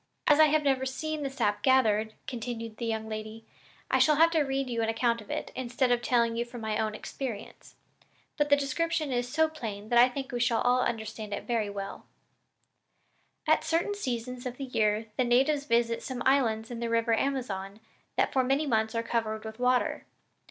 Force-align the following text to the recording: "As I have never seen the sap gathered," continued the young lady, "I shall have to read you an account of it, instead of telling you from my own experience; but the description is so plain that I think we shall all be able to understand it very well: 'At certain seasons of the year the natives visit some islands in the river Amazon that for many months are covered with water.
"As 0.25 0.39
I 0.39 0.45
have 0.45 0.63
never 0.63 0.83
seen 0.87 1.21
the 1.21 1.29
sap 1.29 1.61
gathered," 1.61 2.15
continued 2.25 2.77
the 2.77 2.87
young 2.87 3.07
lady, 3.07 3.45
"I 3.91 3.99
shall 3.99 4.15
have 4.15 4.31
to 4.31 4.41
read 4.41 4.67
you 4.67 4.81
an 4.81 4.89
account 4.89 5.21
of 5.21 5.29
it, 5.29 5.51
instead 5.53 5.91
of 5.91 6.01
telling 6.01 6.35
you 6.35 6.43
from 6.43 6.61
my 6.61 6.79
own 6.79 6.95
experience; 6.95 7.75
but 8.35 8.49
the 8.49 8.55
description 8.55 9.11
is 9.11 9.29
so 9.31 9.47
plain 9.47 9.89
that 9.89 9.99
I 9.99 10.09
think 10.09 10.31
we 10.31 10.39
shall 10.39 10.61
all 10.61 10.77
be 10.79 10.85
able 10.85 10.85
to 10.85 10.89
understand 10.89 11.33
it 11.35 11.43
very 11.43 11.69
well: 11.69 12.07
'At 13.47 13.63
certain 13.63 13.93
seasons 13.93 14.47
of 14.47 14.57
the 14.57 14.65
year 14.65 15.05
the 15.17 15.23
natives 15.23 15.65
visit 15.65 16.01
some 16.01 16.23
islands 16.25 16.71
in 16.71 16.79
the 16.79 16.89
river 16.89 17.13
Amazon 17.13 17.79
that 18.17 18.33
for 18.33 18.43
many 18.43 18.65
months 18.65 18.95
are 18.95 19.03
covered 19.03 19.45
with 19.45 19.59
water. 19.59 20.07